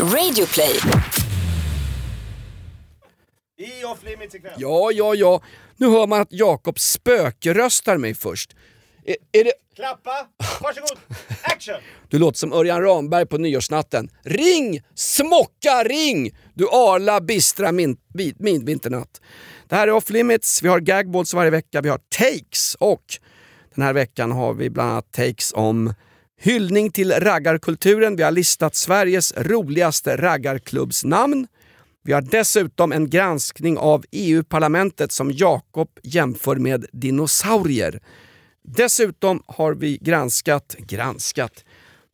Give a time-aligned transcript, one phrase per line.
[0.00, 0.80] Radioplay.
[3.58, 4.52] I off limits ikväll.
[4.56, 5.42] Ja, ja, ja.
[5.76, 8.56] Nu hör man att Jakob spökröstar mig först.
[9.04, 9.52] Är, är det...
[9.76, 10.26] Klappa,
[10.62, 10.98] varsågod,
[11.42, 11.74] action!
[12.08, 14.10] Du låter som Örjan Ramberg på nyårsnatten.
[14.22, 14.82] Ring!
[14.94, 16.30] Smocka, ring!
[16.54, 19.20] Du arla, bistra min, min, min vinternatt.
[19.68, 23.04] Det här är Off Limits, vi har gagballs varje vecka, vi har takes och
[23.74, 25.94] den här veckan har vi bland annat takes om
[26.40, 28.16] hyllning till raggarkulturen.
[28.16, 31.46] Vi har listat Sveriges roligaste raggarklubbsnamn.
[32.04, 38.00] Vi har dessutom en granskning av EU-parlamentet som Jakob jämför med dinosaurier.
[38.68, 41.64] Dessutom har vi granskat, granskat,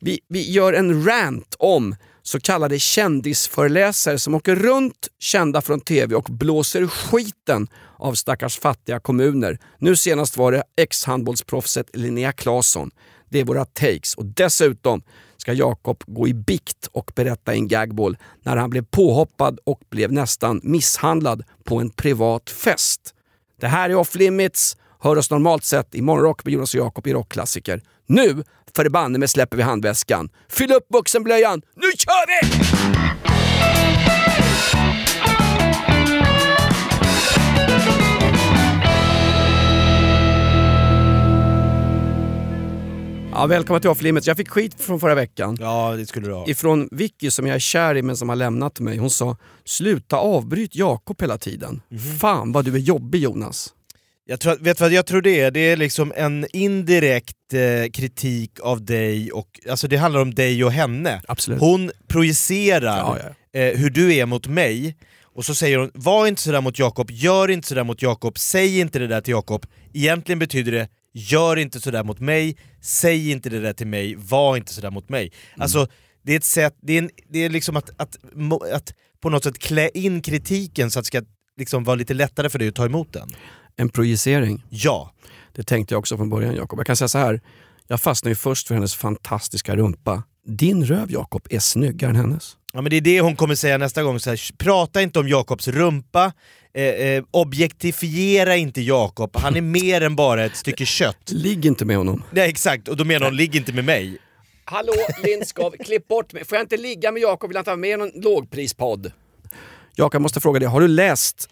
[0.00, 6.14] vi, vi gör en rant om så kallade kändisföreläsare som åker runt kända från TV
[6.14, 9.58] och blåser skiten av stackars fattiga kommuner.
[9.78, 12.90] Nu senast var det ex-handbollsproffset Linnea Claesson.
[13.30, 15.02] Det är våra takes och dessutom
[15.36, 19.80] ska Jakob gå i bikt och berätta i en gagball när han blev påhoppad och
[19.90, 23.14] blev nästan misshandlad på en privat fest.
[23.60, 24.76] Det här är Off Limits.
[25.00, 27.82] Hör oss normalt sett i Morgonrock med Jonas och Jakob i rockklassiker.
[28.06, 28.44] Nu
[28.76, 30.28] förbanne mig släpper vi handväskan.
[30.48, 31.62] Fyll upp vuxenblöjan.
[31.74, 33.39] Nu kör vi!
[43.32, 44.26] Ja, välkommen till Off Limits.
[44.26, 45.56] Jag fick skit från förra veckan.
[45.60, 46.48] Ja, det skulle du ha.
[46.48, 48.96] Ifrån Vicky som jag är kär i men som har lämnat mig.
[48.98, 51.82] Hon sa “Sluta avbryt Jakob hela tiden”.
[52.20, 53.68] Fan vad du är jobbig Jonas.
[54.26, 55.50] Jag tror, vet vad jag tror det är?
[55.50, 60.64] Det är liksom en indirekt eh, kritik av dig, och, alltså det handlar om dig
[60.64, 61.22] och henne.
[61.28, 61.60] Absolut.
[61.60, 63.18] Hon projicerar Ja,
[63.52, 63.60] ja.
[63.60, 64.96] Eh, hur du är mot mig,
[65.34, 68.80] och så säger hon “var inte sådär mot Jakob, gör inte sådär mot Jakob, säg
[68.80, 69.66] inte det där till Jakob”.
[69.92, 74.56] Egentligen betyder det “gör inte sådär mot mig, säg inte det där till mig, var
[74.56, 75.22] inte sådär mot mig”.
[75.22, 75.62] Mm.
[75.62, 75.86] Alltså,
[76.22, 78.16] det är ett sätt, det är, en, det är liksom att, att,
[78.72, 81.22] att på något sätt klä in kritiken så att det ska
[81.56, 83.28] liksom vara lite lättare för dig att ta emot den.
[83.76, 84.64] En projicering.
[84.68, 85.12] Ja.
[85.52, 86.78] Det tänkte jag också från början Jakob.
[86.78, 87.40] Jag kan säga så här.
[87.86, 90.22] Jag fastnade ju först för hennes fantastiska rumpa.
[90.46, 92.56] Din röv Jakob är snyggare än hennes.
[92.72, 95.28] Ja men det är det hon kommer säga nästa gång, så här, prata inte om
[95.28, 96.32] Jakobs rumpa,
[96.74, 101.30] eh, eh, objektifiera inte Jakob, han är mer än bara ett stycke kött.
[101.30, 102.22] Ligg inte med honom.
[102.30, 104.18] Nej exakt, och då menar hon ligg inte med mig.
[104.64, 104.92] Hallå
[105.24, 106.44] Lindskov, klipp bort mig.
[106.44, 109.12] Får jag inte ligga med Jakob vill han vara med någon lågprispodd.
[109.96, 111.48] Jakob, jag måste fråga dig, har du läst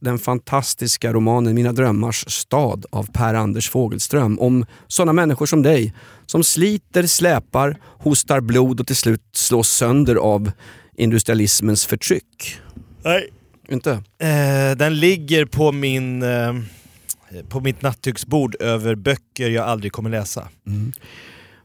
[0.00, 5.94] den fantastiska romanen Mina drömmars stad av Per-Anders Fogelström om sådana människor som dig
[6.26, 10.50] som sliter, släpar, hostar blod och till slut slås sönder av
[10.96, 12.60] industrialismens förtryck?
[13.04, 13.30] Nej.
[13.68, 13.90] Inte?
[14.18, 16.22] Eh, den ligger på min...
[16.22, 16.54] Eh,
[17.48, 20.48] på mitt nattduksbord över böcker jag aldrig kommer läsa.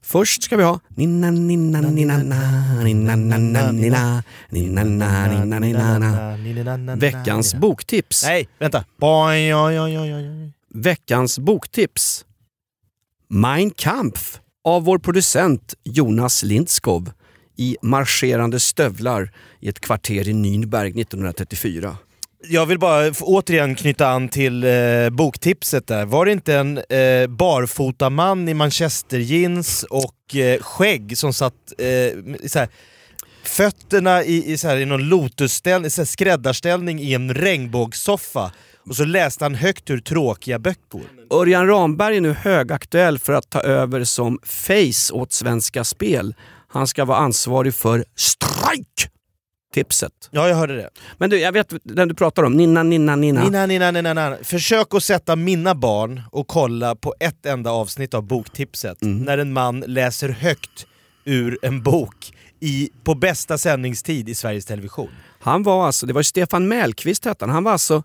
[0.01, 5.99] Först ska vi ha Ninna ninna ninna na, ninna nanna ninna, ninna na, ninna ninna
[5.99, 6.95] na.
[6.95, 8.23] Veckans boktips.
[8.23, 8.85] Nej, vänta.
[10.73, 12.25] Veckans boktips.
[13.27, 17.11] Mein Kampf av vår producent Jonas Lindskov
[17.59, 21.97] i marscherande stövlar i ett kvarter i Nürnberg 1934.
[22.47, 26.05] Jag vill bara återigen knyta an till eh, boktipset där.
[26.05, 32.47] Var det inte en eh, barfota man i manchesterjeans och eh, skägg som satt eh,
[32.47, 32.67] så här,
[33.43, 38.51] fötterna i, i, så här, i någon lotusställning, så här, skräddarställning i en regnbågssoffa
[38.89, 41.01] och så läste han högt ur tråkiga böcker.
[41.33, 46.33] Örjan Ramberg är nu högaktuell för att ta över som face åt Svenska Spel.
[46.71, 49.09] Han ska vara ansvarig för Strike!
[49.73, 50.11] Tipset.
[50.31, 50.89] Ja, jag hörde det.
[51.17, 52.53] Men du, jag vet den du pratar om.
[52.53, 53.43] Ninna, ninna, ninna.
[53.43, 54.37] Nina, nina, nina, nina.
[54.43, 59.53] Försök att sätta mina barn och kolla på ett enda avsnitt av boktipset när en
[59.53, 60.85] man läser högt
[61.25, 65.09] ur en bok i, på bästa sändningstid i Sveriges Television.
[65.39, 67.53] Han var alltså, det var Stefan Mellqvist hette han.
[67.53, 68.03] Han var alltså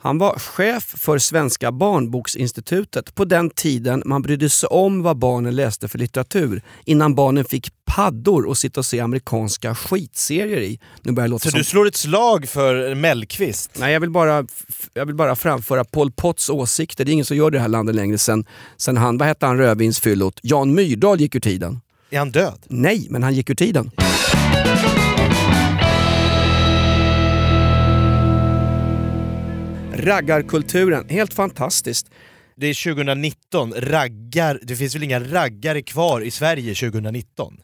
[0.00, 5.56] han var chef för Svenska barnboksinstitutet på den tiden man brydde sig om vad barnen
[5.56, 10.80] läste för litteratur innan barnen fick paddor och sitta och se amerikanska skitserier i.
[11.02, 11.58] Nu börjar låta Så som...
[11.58, 13.70] du slår ett slag för Mellqvist?
[13.78, 14.46] Nej, jag vill, bara,
[14.94, 17.04] jag vill bara framföra Pol Pots åsikter.
[17.04, 18.44] Det är ingen som gör det här landet längre sen,
[18.76, 20.40] sen han, vad hette han, rödvinsfyllot?
[20.42, 21.80] Jan Myrdal gick ur tiden.
[22.10, 22.58] Är han död?
[22.66, 23.90] Nej, men han gick ur tiden.
[29.98, 32.06] Raggarkulturen, helt fantastiskt.
[32.56, 37.56] Det är 2019, raggar, det finns väl inga raggare kvar i Sverige 2019?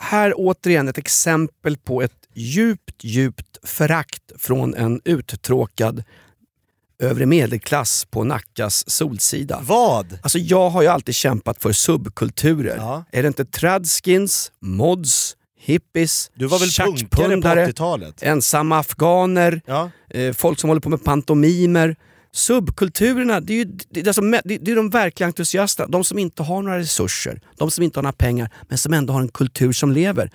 [0.00, 6.04] Här återigen ett exempel på ett djupt, djupt förakt från en uttråkad
[6.98, 9.60] övre medelklass på Nackas solsida.
[9.62, 10.18] Vad?
[10.22, 12.76] Alltså jag har ju alltid kämpat för subkulturer.
[12.76, 13.04] Ja.
[13.12, 18.22] Är det inte tradskins, mods, hippies, Du var väl punkare på tjackpundare, 80-talet?
[18.22, 19.90] ensamma afghaner, Ja.
[20.10, 21.96] eh, folk som håller på med pantomimer.
[22.32, 25.88] Subkulturerna, det är ju det är, alltså, det det är de verkliga entusiasterna.
[25.88, 29.12] De som inte har några resurser, de som inte har några pengar, men som ändå
[29.12, 30.30] har en kultur som lever.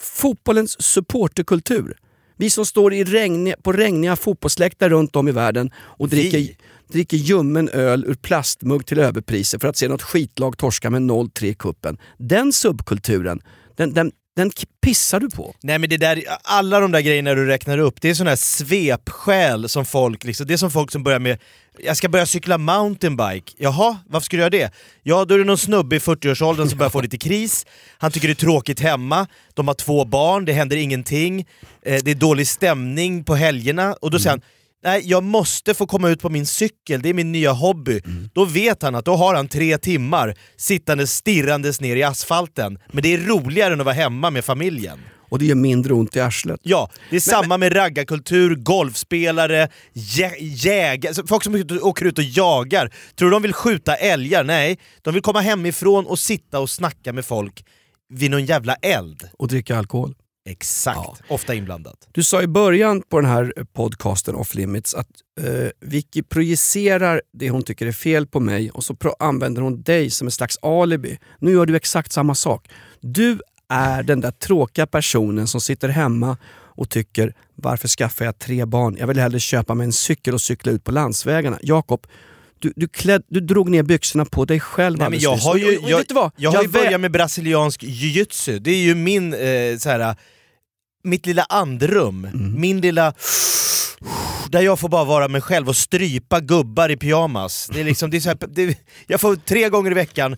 [0.00, 1.96] Fotbollens supporterkultur.
[2.36, 6.46] Vi som står i regniga, på regniga fotbollsläktare runt om i världen och dricker,
[6.92, 11.44] dricker ljummen öl ur plastmugg till överpriser för att se något skitlag torska med 0-3
[11.44, 11.98] i kuppen.
[12.18, 13.40] Den subkulturen,
[13.76, 14.50] den, den, den
[14.82, 15.54] pissar du på.
[15.60, 18.36] Nej men det där, alla de där grejerna du räknar upp, det är sån här
[18.36, 21.38] svepskäl som folk, liksom, det är som folk som börjar med
[21.78, 23.52] jag ska börja cykla mountainbike.
[23.56, 24.72] Jaha, varför ska du göra det?
[25.02, 27.66] Ja, då är det någon snubbe i 40-årsåldern som börjar få lite kris,
[27.98, 31.46] han tycker det är tråkigt hemma, de har två barn, det händer ingenting,
[31.82, 34.42] eh, det är dålig stämning på helgerna, och då säger han
[34.84, 38.00] Nej, jag måste få komma ut på min cykel, det är min nya hobby.
[38.32, 42.78] Då vet han att då har han tre timmar sittande stirrandes ner i asfalten.
[42.92, 44.98] Men det är roligare än att vara hemma med familjen.
[45.30, 46.60] Och det gör mindre ont i arslet.
[46.62, 52.24] Ja, det är samma med raggarkultur, golfspelare, jä jägare, alltså folk som åker ut och
[52.24, 52.92] jagar.
[53.16, 54.44] Tror du de vill skjuta älgar?
[54.44, 57.64] Nej, de vill komma hemifrån och sitta och snacka med folk
[58.08, 59.28] vid någon jävla eld.
[59.38, 60.14] Och dricka alkohol.
[60.44, 61.34] Exakt, Ja.
[61.34, 62.08] ofta inblandat.
[62.12, 65.08] Du sa i början på den här podcasten Off Limits att
[65.40, 70.10] eh, Vicky projicerar det hon tycker är fel på mig och så använder hon dig
[70.10, 71.18] som ett slags alibi.
[71.38, 72.68] Nu gör du exakt samma sak.
[73.00, 76.36] Du är den där tråkiga personen som sitter hemma
[76.74, 78.96] och tycker varför skaffar jag tre barn?
[78.98, 81.58] Jag vill hellre köpa mig en cykel och cykla ut på landsvägarna.
[81.62, 82.06] Jakob,
[82.62, 85.76] du, du, klädd, du drog ner byxorna på dig själv Nej, men jag har ju,
[85.78, 86.30] Och- och jag, vet du vad?
[86.36, 90.16] jag har ju börjat med brasiliansk jiu-jitsu, det är ju min, eh, så här,
[91.04, 92.60] mitt lilla andrum, Mm.
[92.60, 93.14] min lilla...
[94.48, 97.68] Där jag får bara vara mig själv och strypa gubbar i pyjamas.
[97.72, 100.36] Det är liksom, det är så här, det, jag får tre gånger i veckan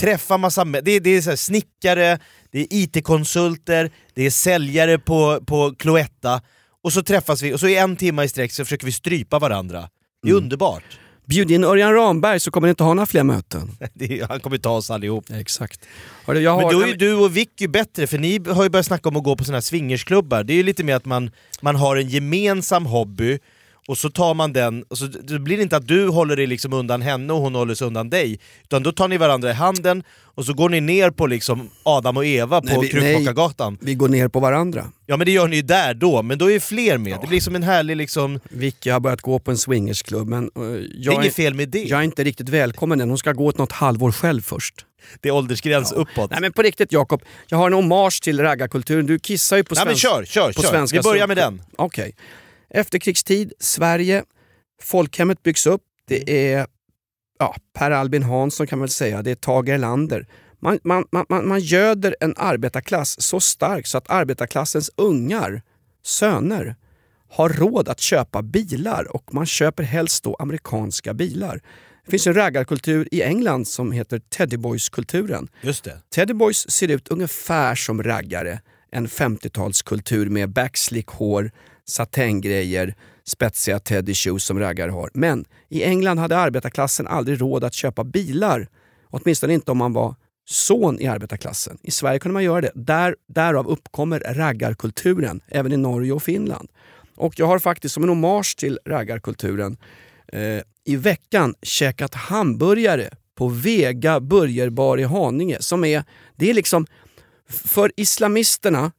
[0.00, 0.64] träffa massa...
[0.64, 2.18] Det är, det är så snickare,
[2.52, 6.42] det är IT-konsulter, det är säljare på, på Cloetta,
[6.84, 9.38] och så träffas vi och så i en timme i sträck så försöker vi strypa
[9.38, 9.88] varandra.
[10.22, 10.44] Det är Mm.
[10.44, 10.98] underbart.
[11.26, 13.70] Bjud in Örjan Ramberg så kommer ni inte ha några fler möten.
[14.00, 15.24] Är, han kommer ta oss allihop.
[15.30, 15.80] Exakt.
[16.26, 18.70] Hörru, jag Men har, då är ju du och Vicky bättre, för ni har ju
[18.70, 20.44] börjat snacka om att gå på såna här swingersklubbar.
[20.44, 21.30] Det är ju lite mer att man,
[21.60, 23.38] man har en gemensam hobby,
[23.88, 26.72] och så tar man den, och så det blir inte att du håller dig liksom
[26.72, 30.02] undan henne och hon håller sig undan dig, utan då tar ni varandra i handen
[30.22, 33.78] och så går ni ner på liksom Adam och Eva på Nej, vi- Krukmakargatan.
[33.80, 34.84] vi går ner på varandra.
[35.06, 37.18] Ja men det gör ni ju där då, men då är ju fler med.
[37.20, 38.40] Det blir som en härlig liksom...
[38.50, 41.68] Vicky har börjat gå på en swingersklubb men eh, Det är jag, inget fel med
[41.68, 41.82] det.
[41.82, 43.08] jag är inte riktigt välkommen än.
[43.08, 44.74] Hon ska gå ett något halvår själv först.
[45.20, 46.30] Det är åldersgräns uppåt.
[46.30, 49.06] Nej men på riktigt Jakob, jag har en hommage till raggarkulturen.
[49.06, 50.68] Du kissar ju på, Nej men kör, kör, på kör!
[50.70, 51.62] svenska Vi börjar med den.
[51.76, 52.14] Okej.
[52.70, 54.24] Efterkrigstid, Sverige,
[54.82, 55.82] folkhemmet byggs upp.
[56.08, 56.66] Det är
[57.38, 60.26] ja, Per Albin Hansson kan man väl säga, det är Tage Erlander.
[60.60, 65.62] Man, man, man, man, göder en arbetarklass så stark så att arbetarklassens ungar,
[66.04, 66.76] söner,
[67.28, 71.60] har råd att köpa bilar och man köper helst då amerikanska bilar.
[72.04, 75.48] Det finns en raggarkultur i England som heter Teddyboys-kulturen.
[75.60, 76.02] Just det.
[76.14, 78.60] Teddyboys ser ut ungefär som raggare.
[78.90, 81.50] En 50-talskultur med backslick hår,
[81.88, 82.94] satängrejer,
[83.24, 85.10] spetsiga teddy shoes som raggare har.
[85.14, 88.68] Men i England hade arbetarklassen aldrig råd att köpa bilar.
[89.10, 90.14] Åtminstone inte om man var
[90.48, 91.78] son i arbetarklassen.
[91.82, 92.72] I Sverige kunde man göra det.
[92.74, 96.68] Där, därav uppkommer raggarkulturen, även i Norge och Finland.
[97.16, 99.76] Och jag har faktiskt som en hommage till raggarkulturen
[100.28, 105.56] eh, i veckan käkat hamburgare på Vega Burgerbar i Haninge.
[105.60, 106.04] Som är,
[106.36, 106.86] det är liksom,
[107.48, 108.92] för islamisterna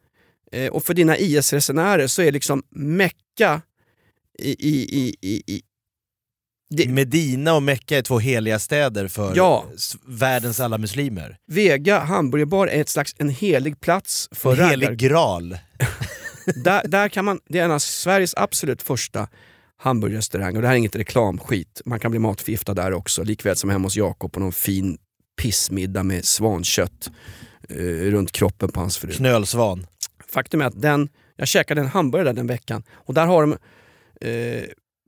[0.51, 3.61] eh, och för dina IS-resenärer så är liksom Mecka
[4.39, 5.61] i, i, i, i,
[6.69, 9.65] det, Medina och Mecka är två heliga städer för Ja.
[10.05, 11.37] världens alla muslimer.
[11.47, 15.57] Vega hamburgerbar är ett slags en helig plats för En helig graal.
[16.63, 19.27] där, där kan man, det är en av Sveriges absolut första
[19.77, 21.81] hamburgerrestauranger och det här är inget reklamskit.
[21.85, 24.97] Man kan bli matförgiftad där också, likväl som hemma hos Jakob på någon fin
[25.41, 27.09] pissmiddag med svankött
[27.69, 29.11] eh, runt kroppen på hans fru.
[29.11, 29.87] Knölsvan.
[30.37, 33.51] Faktum är att den, jag käkade en hamburgare där den veckan och där har de
[34.27, 34.63] eh,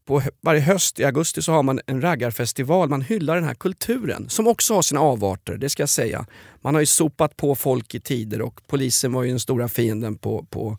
[0.08, 2.90] på varje höst i augusti så har man en raggarfestival.
[2.90, 6.26] Man hyllar den här kulturen som också har sina avarter, det ska jag säga.
[6.62, 10.16] Man har ju sopat på folk i tider och polisen var ju den stora fienden
[10.18, 10.78] på, på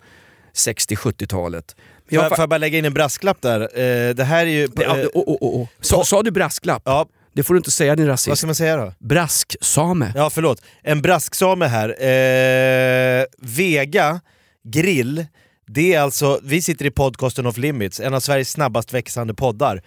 [0.54, 1.76] 60-70-talet.
[2.08, 3.60] Men Får får jag bara lägga in en brasklapp där?
[3.60, 4.68] Eh, det här är ju...
[4.76, 5.68] Ja, eh, oh, oh, oh, oh.
[5.80, 6.82] Sa, sa du brasklapp?
[6.84, 8.38] ja, Det får du inte säga din vad rasist.
[8.38, 8.92] ska man säga då?
[8.98, 10.12] Brasksame.
[10.14, 10.62] Ja, förlåt.
[10.82, 11.88] En brasksame här.
[11.88, 14.20] Eh, Vega
[14.64, 15.26] grill,
[15.66, 19.82] det är alltså, vi sitter i podcasten Off Limits, en av Sveriges snabbast växande poddar.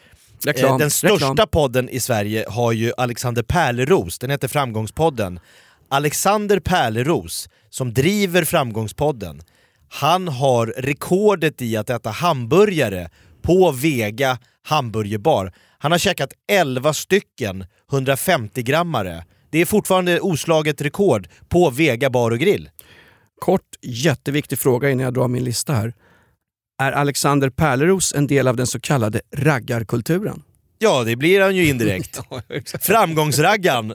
[0.46, 0.72] Reklam.
[0.72, 1.48] Eh, den största Reklam.
[1.52, 5.40] podden i Sverige har ju Alexander Pärleros, den heter Framgångspodden.
[5.90, 9.42] Alexander Pärleros som driver Framgångspodden,
[9.90, 13.10] han har rekordet i att äta hamburgare
[13.42, 15.54] på Vega hamburgerbar.
[15.78, 19.24] Han har käkat 11 stycken 150-grammare.
[19.50, 22.70] Det är fortfarande oslaget rekord på Vega bar och grill.
[23.44, 25.94] Kort, jätteviktig fråga innan jag drar min lista här.
[26.82, 30.44] Är Alexander Pärleros en del av den så kallade raggarkulturen?
[30.80, 32.20] Ja, det blir han ju indirekt.
[32.82, 33.94] Framgångsraggan.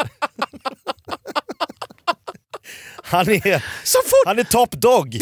[3.02, 3.58] Han är,
[4.02, 4.26] fort!
[4.26, 5.18] han är top dog.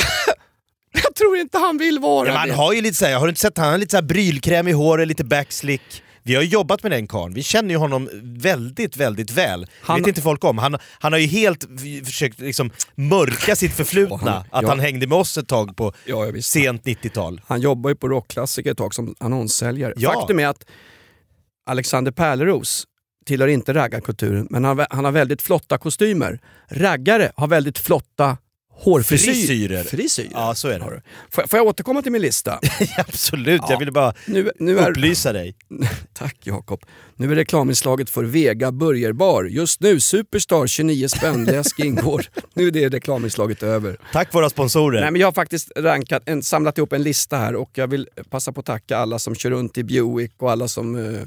[0.92, 2.54] Jag tror inte han vill vara Ja, men han det.
[2.54, 5.08] har ju lite såhär, har du inte sett han har lite såhär brylkräm i håret,
[5.08, 6.02] lite backslick.
[6.26, 7.34] Vi har jobbat med den karln.
[7.34, 9.66] vi känner ju honom väldigt, väldigt väl.
[9.82, 10.58] Han- vet inte folk om.
[10.58, 11.64] Han, han har ju helt
[12.04, 14.68] försökt liksom mörka sitt förflutna, Ja, han- att ja.
[14.68, 17.40] han hängde med oss ett tag på Ja, sent 90-tal.
[17.46, 19.92] Han jobbar ju på rockklassiker ett tag som annonssäljare.
[19.96, 20.12] Ja.
[20.12, 20.64] Faktum är att
[21.66, 22.84] Alexander Pärleros
[23.26, 26.40] tillhör inte raggarkulturen, men han, har- han har väldigt flotta kostymer.
[26.68, 28.36] Raggare har väldigt flotta
[28.78, 29.34] hårfrisyrer.
[29.34, 29.84] Frisyrer.
[29.84, 30.30] Frisyrer.
[30.32, 30.84] Ja, så är det.
[30.84, 32.60] Får, jag- får jag återkomma till min lista?
[32.98, 35.56] Absolut, jag ville bara Nu, nu är, upplysa dig.
[36.12, 36.84] tack Jakob.
[37.16, 39.44] Nu är reklaminslaget för Vega Burgerbar.
[39.44, 42.26] Just nu Superstar 29 spänn, läsk ingår.
[42.54, 43.96] Nu är det reklaminslaget över.
[44.12, 45.00] Tack våra sponsorer.
[45.00, 48.08] Nej, men jag har faktiskt rankat, en, samlat ihop en lista här och jag vill
[48.30, 51.20] passa på att tacka alla som kör runt i Buick och alla som eh,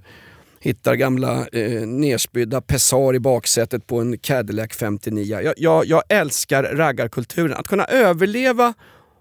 [0.60, 5.40] hittar gamla eh, nerspydda Pessar i baksätet på en Cadillac 59.
[5.42, 7.58] Jag, jag, jag älskar raggarkulturen.
[7.58, 8.74] Att kunna överleva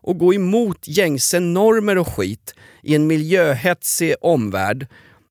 [0.02, 4.87] och gå emot gängse normer och skit i en miljöhetsig omvärld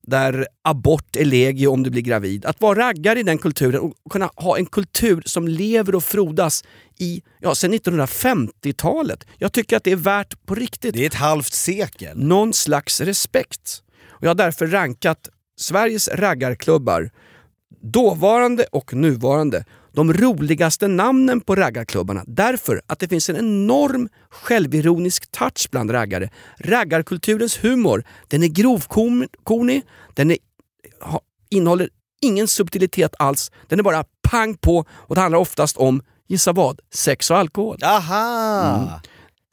[0.06, 2.44] där abort är legio om du blir gravid.
[2.44, 6.64] Att vara raggare i den kulturen och kunna ha en kultur som lever och frodas
[6.98, 9.26] i, ja, sedan 1950-talet.
[9.38, 12.18] Jag tycker att det är värt på riktigt Det är ett halvt sekel.
[12.18, 13.82] någon slags respekt.
[14.08, 17.10] Och jag har därför rankat Sveriges raggarklubbar,
[17.80, 22.24] dåvarande och nuvarande, de roligaste namnen på raggarklubbarna.
[22.26, 26.30] Därför att det finns en enorm självironisk touch bland raggare.
[26.58, 29.82] Raggarkulturens humor, den är grovkornig,
[30.14, 30.38] den är,
[31.50, 31.88] innehåller
[32.20, 33.50] ingen subtilitet alls.
[33.68, 37.78] Den är bara pang på och det handlar oftast om, gissa vad, sex och alkohol.
[37.82, 39.00] Aha!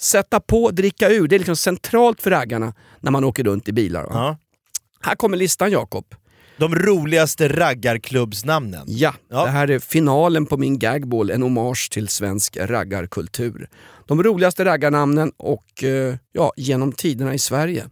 [0.02, 3.72] Sätta på, dricka ur, det är liksom centralt för raggarna när man åker runt i
[3.72, 4.08] bilar.
[4.10, 4.38] Ja.
[5.06, 6.06] Här kommer listan Jakob.
[6.58, 8.84] De roligaste raggarklubbsnamnen.
[8.88, 9.44] Ja, Ja.
[9.46, 13.70] det här är finalen på min gagball, en hommage till svensk raggarkultur.
[14.06, 17.86] De roligaste raggarnamnen och eh, ja, genom tiderna i Sverige.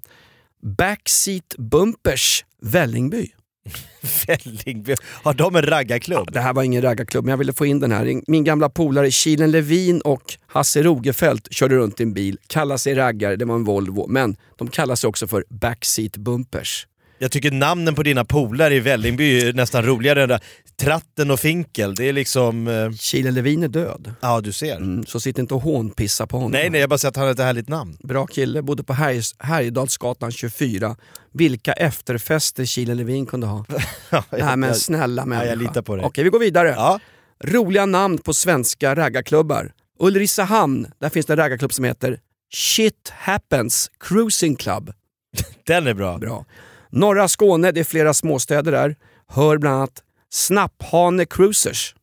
[0.78, 3.28] Backseat Bumpers, Vällingby.
[4.28, 4.96] Vällingby.
[5.24, 6.32] Har de en raggarklubb?
[6.34, 8.22] Det här var ingen raggarklubb, men jag ville få in den här.
[8.28, 12.96] Min gamla polare Kilen Levin och Hasse Rogefelt körde runt i en bil, kallade sig
[12.96, 16.88] raggare, det var en Volvo, men de kallar sig också för Backseat Bumpers.
[17.24, 20.44] Jag tycker namnen på dina polare i Vällingby är nästan roligare än det där.
[20.78, 22.68] Tratten och Finkel, det är liksom...
[22.68, 24.14] eh, Kilen Levin är död.
[24.22, 24.76] Ja, du ser.
[24.76, 26.52] Mm, så sitt inte och hånpissa på honom.
[26.52, 27.98] Nej, nej, jag bara säger att han har ett härligt namn.
[28.04, 30.96] Bra kille, bodde på Härj- Härjedalsgatan 24.
[31.34, 33.66] Vilka efterfester Kilen Levin kunde ha.
[34.10, 35.50] Ja, Nej men snälla människa.
[35.50, 36.06] jag litar på dig.
[36.06, 36.70] Okej, vi går vidare.
[36.70, 37.00] Ja.
[37.44, 39.72] Roliga namn på svenska raggarklubbar.
[40.00, 42.20] Ulricehamn, där finns det en raggarklubb som heter
[42.54, 44.94] Shit Happens Cruising Club.
[45.66, 46.18] Den är bra.
[46.18, 46.46] Bra.
[46.94, 48.96] Norra Skåne, det är flera småstäder där.
[49.28, 51.96] Hör bland annat Snapphane Cruisers.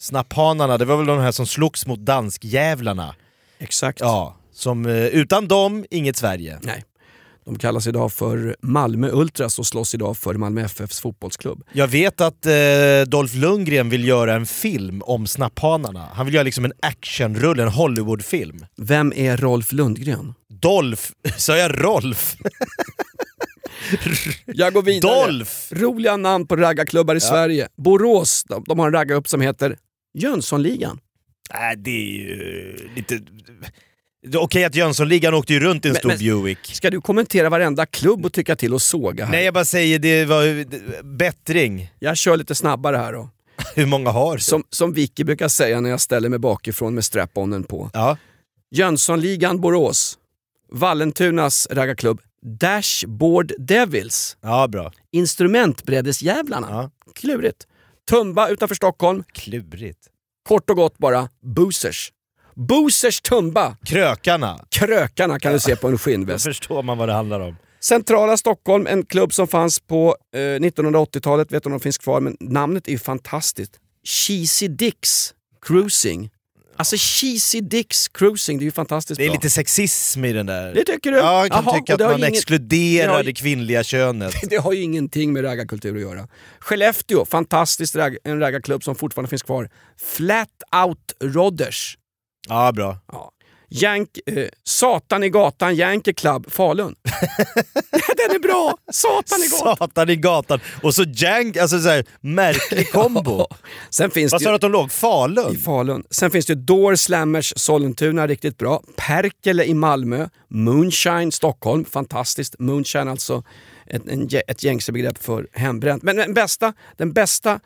[0.00, 3.14] Snapphanarna, det var väl de här som slogs mot danskjävlarna.
[3.58, 4.00] Exakt.
[4.00, 6.58] Ja, som, eh, utan dem, inget Sverige.
[6.62, 6.84] Nej.
[7.46, 11.64] De kallas idag för Malmö Ultras och slåss idag för Malmö FFs fotbollsklubb.
[11.72, 12.52] Jag vet att eh,
[13.06, 16.08] Dolph Lundgren vill göra en film om snapphanarna.
[16.14, 18.66] Han vill göra liksom en actionrulle, en Hollywoodfilm.
[18.76, 20.34] Vem är Rolf Lundgren?
[20.48, 21.02] Dolph,
[21.36, 22.36] sa jag Rolf?
[24.46, 25.26] Jag går vidare.
[25.26, 25.52] Dolph!
[25.70, 27.68] Roliga namn på raggarklubbar i Sverige.
[27.76, 29.76] Borås, de, de har en raggarklubb som heter
[30.14, 31.00] Jönssonligan.
[31.54, 33.20] Nej, det är ju lite...
[34.34, 36.58] Okej att Jönssonligan åkte ju runt i en Men- stor men- Buick.
[36.74, 39.32] Ska du kommentera varenda klubb och tycka till och såga här?
[39.32, 40.64] Nej, jag bara säger det var
[41.16, 41.90] bättring.
[41.98, 43.28] Jag kör lite snabbare här då.
[43.74, 44.38] Hur många har?
[44.38, 47.90] Som, som Vicky brukar säga när jag ställer mig bakifrån med strap-onen på.
[47.94, 48.16] Ja.
[48.70, 50.18] Jönssonligan Borås.
[50.72, 52.20] Vallentunas raggarklubb
[52.60, 54.36] Dashboard Devils.
[54.42, 54.92] ja, bra.
[55.12, 56.66] Instrumentbrädesjävlarna.
[56.70, 56.90] Ja.
[57.14, 57.66] Klurigt.
[58.10, 59.22] Tumba utanför Stockholm.
[59.32, 59.98] Klurigt.
[60.48, 62.12] Kort och gott bara Boosers.
[62.56, 63.76] Boosers Tumba.
[63.86, 64.60] Krökarna.
[64.70, 66.44] Krökarna kan du se på en Då skinnväst.
[66.44, 67.56] förstår man vad det handlar om.
[67.80, 72.20] Centrala Stockholm, en klubb som fanns på eh, 1980-talet, vet inte om de finns kvar,
[72.20, 73.72] men namnet är ju fantastiskt.
[74.04, 75.34] Cheesy Dicks
[75.66, 76.30] Cruising.
[76.78, 79.34] Alltså Cheesy Dicks Cruising, det är ju fantastiskt Det är bra.
[79.34, 80.74] lite sexism i den där.
[80.74, 81.18] Det tycker du?
[81.18, 84.34] Ja, jag kan Jaha, tycka att man ju ingen- exkluderar det har det kvinnliga könet.
[84.50, 86.28] Det har ju ingenting med raggarkultur att göra.
[86.58, 89.70] Skellefteå, fantastiskt ragg, en raggarklubb som fortfarande finns kvar.
[90.02, 90.48] Flat
[90.86, 90.98] Out
[91.34, 91.98] Rodders.
[92.48, 92.98] Ja, bra.
[93.12, 93.32] Ja.
[93.68, 96.94] Jank, eh, Satan i gatan, Yankee Club, Falun.
[98.16, 98.78] Den är bra!
[98.92, 99.76] Satan i gatan.
[99.76, 100.60] Satan i gatan.
[100.82, 103.46] Och så Jank, alltså så här, märklig kombo.
[103.90, 104.86] Sen finns Vad det sa du att de låg?
[104.86, 105.56] i Falun?
[105.56, 106.04] Falun.
[106.10, 108.82] Sen finns det ju Door Slammers Sollentuna, riktigt bra.
[108.96, 110.28] Perkele i Malmö.
[110.48, 112.58] Moonshine Stockholm, fantastiskt.
[112.58, 113.42] Moonshine alltså
[113.86, 116.02] ett, en, ett gängse begrepp för hembränt.
[116.02, 117.60] Men den bästa, den bästa,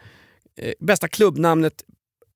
[0.58, 1.74] eh, bästa klubbnamnet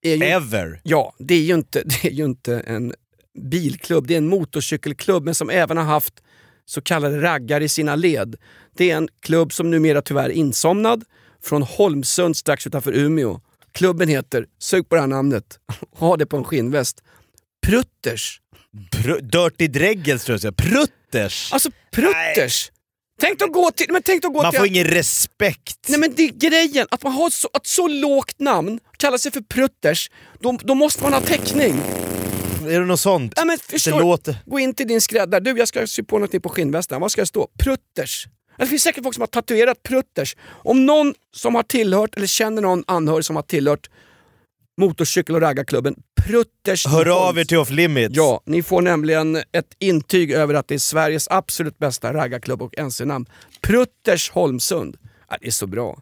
[0.08, 0.80] är ju Ever.
[0.82, 2.94] Ja, det är ju inte, det är ju inte en
[3.38, 6.14] bilklubb, det är en motorcykelklubb men som även har haft
[6.66, 8.36] så kallade raggar i sina led.
[8.76, 11.04] Det är en klubb som numera tyvärr är insomnad
[11.42, 13.40] från Holmsund strax utanför Umeå.
[13.72, 15.58] Klubben heter, sug på det här namnet,
[15.96, 17.02] ha det på en skinnväst,
[17.66, 18.40] Prutters.
[18.92, 20.56] Pr- Dirty Dreggels tror jag jag.
[20.56, 21.52] Prutters!
[21.52, 22.70] Alltså Prutters!
[23.20, 23.86] Tänk att gå till...
[23.92, 25.78] Men tänk att gå Man till får ingen respekt.
[25.88, 29.32] Nej men det är grejen, att man har så, ett så lågt namn, kallar sig
[29.32, 31.74] för Prutters, då, då måste man ha täckning.
[32.68, 33.32] Är det något sånt?
[33.36, 34.36] Ja, men det förstår, låter...
[34.46, 35.40] Gå in till din skräddare.
[35.40, 37.00] Du, jag ska sy på något på skinnvästen.
[37.00, 37.48] Vad ska det stå?
[37.58, 38.26] Prutters.
[38.58, 40.36] Det finns säkert folk som har tatuerat Prutters.
[40.48, 43.90] Om någon som har tillhört, eller känner någon anhörig som har tillhört
[44.80, 45.94] motorcykel och raggarklubben
[46.26, 48.16] Prutters Hör av er till Off Limits.
[48.16, 52.74] Ja, ni får nämligen ett intyg över att det är Sveriges absolut bästa raggarklubb och
[52.78, 53.26] NC-namn.
[53.60, 54.96] Prutters Holmsund.
[55.30, 55.98] Ja, det är så bra.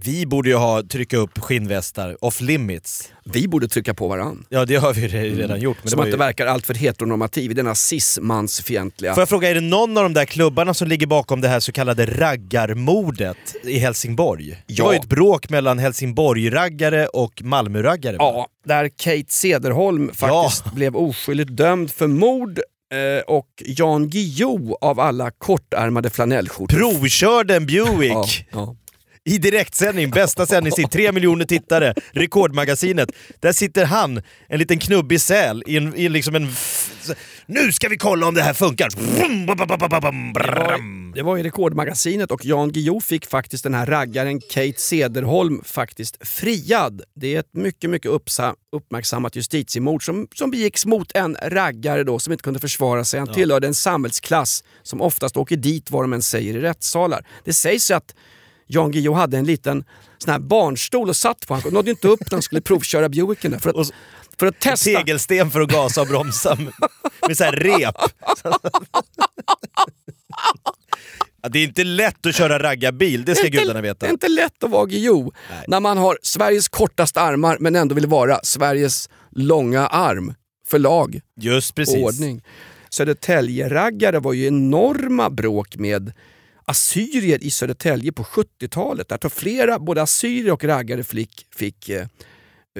[0.00, 3.08] Vi borde ju ha trycka upp skinnvästar, Off Limits.
[3.24, 4.44] Vi borde trycka på varann.
[4.48, 5.76] Ja det har vi re- redan gjort.
[5.82, 6.16] Men Som det att det ju...
[6.16, 9.14] verkar alltför heteronormativ i denna cis-mansfientliga...
[9.14, 11.60] Får jag fråga, är det någon av de där klubbarna som ligger bakom det här
[11.60, 14.50] så kallade raggarmordet i Helsingborg?
[14.66, 14.84] Det Ja.
[14.84, 18.16] var ju ett bråk mellan Helsingborg-raggare och Malmö-raggare.
[18.18, 25.00] Ja, där Kate Cederholm faktiskt blev oskyldigt dömd för mord eh, och Jan Guillou av
[25.00, 26.76] alla kortärmade flanellskjortor.
[26.78, 28.76] Provkörde en Buick Ja, ja.
[29.24, 33.12] I direktsändning, bästa sändningstid, tre miljoner tittare, Rekordmagasinet.
[33.40, 36.52] Där sitter han, en liten knubbig säl, i, en, i liksom en...
[37.46, 38.88] Nu ska vi kolla om det här funkar!
[39.44, 39.56] Det
[40.40, 45.62] var, det var i Rekordmagasinet och Jan Guillou fick faktiskt den här raggaren Kate Cederholm
[45.64, 47.02] faktiskt friad.
[47.14, 52.18] Det är ett mycket, mycket uppsa, uppmärksammat justitiemord som, som begicks mot en raggare då
[52.18, 53.20] som inte kunde försvara sig.
[53.20, 57.26] Han tillhörde en samhällsklass som oftast åker dit vad de än säger i rättssalar.
[57.44, 58.14] Det sägs ju att
[58.66, 59.84] Jan Guillou hade en liten
[60.18, 61.54] sån här barnstol och satt på.
[61.54, 63.50] Han nådde inte upp när han skulle provköra Buicken.
[63.50, 63.58] där.
[63.58, 63.90] För att,
[64.38, 64.90] för att testa.
[64.90, 66.58] Tegelsten för att gasa och bromsa
[67.28, 67.94] med, så här rep.
[71.42, 74.06] Ja, det är inte lätt att köra raggarbil, det ska inte- gudarna Det veta.
[74.06, 75.32] är inte lätt att vara Guillou
[75.66, 80.34] när man har Sveriges kortaste armar men ändå vill vara Sveriges långa arm
[80.66, 81.96] för lag Just och precis.
[81.96, 82.42] ordning.
[82.90, 86.12] Södertälje-raggare var ju enorma bråk med
[86.64, 89.08] assyrier i Södertälje på 70-talet.
[89.08, 92.06] Där flera, både assyrier och raggare fick, fick eh,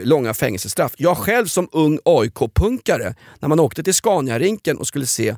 [0.01, 0.94] långa fängelsestraff.
[0.97, 5.37] Jag själv som ung AIK-punkare, när man åkte till Scaniarinken och skulle se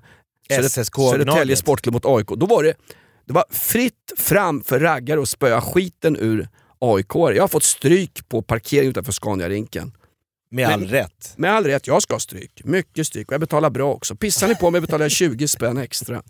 [0.69, 1.57] SSK Södertälje.
[1.57, 2.75] Sportklubb mot AIK, då var det,
[3.25, 7.15] det var fritt fram för raggare att spöa skiten ur AIK.
[7.15, 9.93] Jag har fått stryk på parkering utanför Scaniarinken.
[10.51, 11.35] Med all rätt.
[11.37, 12.65] Med all rätt, jag ska ha stryk.
[12.65, 14.17] Mycket stryk och jag betalar bra också.
[14.17, 16.23] Pissar ni på mig betalar jag 20 spänn extra.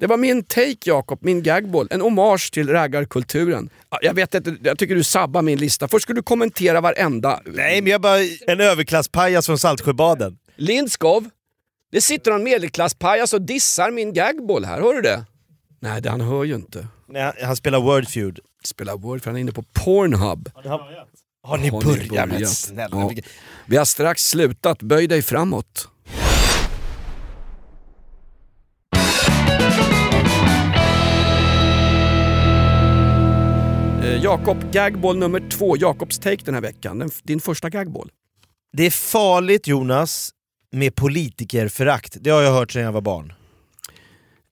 [0.00, 1.88] Det var min take Jakob, min gagball.
[1.90, 3.70] En hommage till raggarkulturen.
[3.90, 5.88] Ja, Jag vet inte, jag tycker du sabbar min lista.
[5.88, 7.40] Först ska du kommentera varenda.
[7.46, 10.38] Nej men jag bara en överklasspajas från Saltsjöbaden.
[10.56, 11.28] Lindskov,
[11.92, 15.24] det sitter en medelklasspajas och dissar min gagball här, hör du det?
[15.80, 16.86] Nej, det han hör ju inte.
[17.08, 18.38] Nej, han spelar Wordfeud.
[18.64, 20.50] Spelar Word för han är inne på Pornhub.
[20.54, 22.48] Har ni Har ni börjat?
[22.50, 22.88] snälla.
[22.92, 23.10] Ja.
[23.66, 25.88] Vi har strax slutat, böj dig framåt.
[34.16, 35.76] Jakob, gagball nummer två.
[35.76, 37.10] Jakobs take den här veckan.
[37.22, 38.10] Din första gagball.
[38.76, 40.30] Det är farligt Jonas
[40.72, 42.16] med politikerförakt.
[42.20, 43.32] Det har jag hört sedan jag var barn.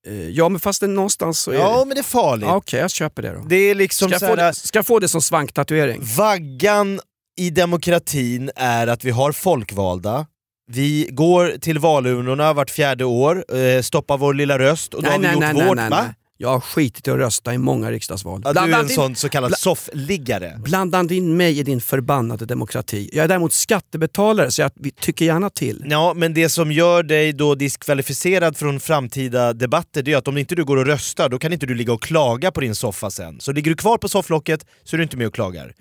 [0.07, 1.85] Eh, Ja, men fast det någonstans så är Ja det...
[1.85, 2.47] men det är farligt.
[2.49, 3.45] Ja, Okej, jag köper det då.
[3.49, 6.01] Det är liksom Ska jag, så få det, ska jag få det som svanktatuering?
[6.17, 7.01] Vaggan
[7.39, 10.27] i demokratin är att vi har folkvalda,
[10.71, 15.19] vi går till valurnorna vart fjärde år, eh, stoppar vår lilla röst och då har
[15.19, 15.91] vi gjort vårt.
[15.91, 16.15] va?
[16.41, 18.43] Jag har skitit i att rösta i många riksdagsval.
[18.45, 20.61] Ja, du är en din- sån så kallad soffliggare.
[20.65, 23.11] Blanda inte in mig i din förbannade demokrati.
[23.13, 24.71] Jag är däremot skattebetalare så jag
[25.01, 25.85] tycker gärna till.
[25.89, 30.39] Ja, men det som gör dig då diskvalificerad från framtida debatter det är att om
[30.39, 33.11] inte du går och röstar då kan inte du ligga och klaga på din soffa
[33.11, 33.41] sen.
[33.41, 35.75] Så ligger du kvar på sofflocket så är du inte med och klagar.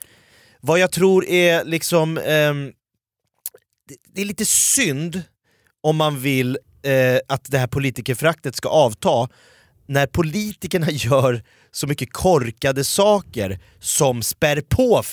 [0.61, 2.17] Vad jag tror är liksom...
[2.17, 2.71] ehm,
[4.13, 5.21] det, är lite synd
[5.81, 9.29] om man vill eh, att det här politikerföraktet ska avta
[9.88, 14.62] när politikerna gör så mycket korkade saker som spär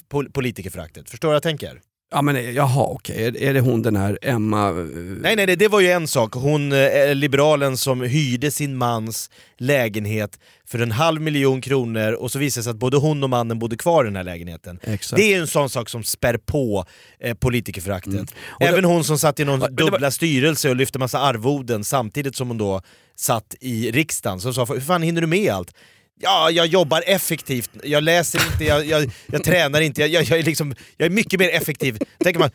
[0.08, 1.10] på politikerföraktet.
[1.10, 1.80] Förstår du vad jag tänker?
[2.14, 4.68] Ja men jaha okej, är, är det hon den här Emma...
[4.68, 6.34] eh, Nej, nej, nej, det var ju en sak.
[6.34, 12.38] Hon, eh, liberalen som hyrde sin mans lägenhet för en halv miljon kronor och så
[12.38, 14.78] visade det sig att både hon och mannen bodde kvar i den här lägenheten.
[14.82, 15.16] Exakt.
[15.22, 16.84] Det är en sån sak som spär på
[17.20, 18.12] eh, politikerföraktet.
[18.12, 18.26] Mm.
[18.58, 21.18] det- Även hon som satt i någon Ja, det var- dubbla styrelse och lyfte massa
[21.18, 22.80] arvoden samtidigt som hon då
[23.16, 24.40] satt i riksdagen.
[24.40, 25.74] Så sa hur fan hinner du med allt?
[26.20, 30.38] Ja, jag jobbar effektivt, jag läser inte, jag, jag, jag tränar inte, jag, jag, jag,
[30.38, 31.98] är liksom, jag är mycket mer effektiv.
[32.18, 32.50] Tänker man,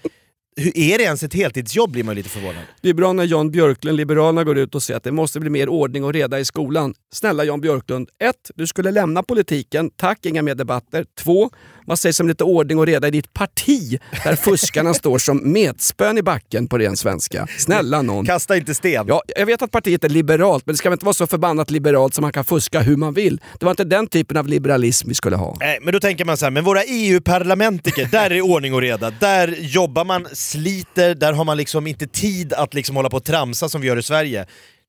[0.60, 2.63] hur är det ens ett heltidsjobb blir man lite förvånad.
[2.82, 5.50] Det är bra när Jan Björklund, Liberalerna, går ut och säger att det måste bli
[5.50, 6.93] mer ordning och reda i skolan.
[7.13, 8.10] Snälla Jan Björklund.
[8.24, 8.36] 1.
[8.56, 9.89] Du skulle lämna politiken.
[9.89, 11.06] Tack, inga mer debatter.
[11.19, 11.50] 2.
[11.89, 16.17] Vad sägs om lite ordning och reda i ditt parti där fuskarna står som metspön
[16.17, 17.48] i backen på ren svenska?
[17.58, 18.26] Snälla någon.
[18.26, 19.06] Kasta inte sten.
[19.08, 21.72] Ja, jag vet att partiet är liberalt, men det ska väl inte vara så förbannat
[21.72, 23.41] liberalt som man kan fuska hur man vill.
[23.60, 25.58] Det var inte den typen av liberalism vi skulle ha.
[25.60, 29.10] Nej, men då tänker man så här, men våra EU-parlamentiker, där är ordning och reda.
[29.10, 33.24] Där jobbar man, sliter, där har man liksom inte tid att liksom hålla på och
[33.24, 34.46] tramsa som vi gör i Sverige.